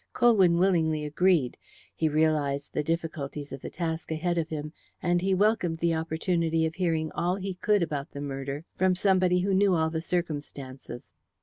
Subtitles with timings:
[0.13, 1.57] Colwyn willingly agreed.
[1.95, 6.65] He realized the difficulties of the task ahead of him, and he welcomed the opportunity
[6.65, 11.11] of hearing all he could about the murder from somebody who knew all the circumstances.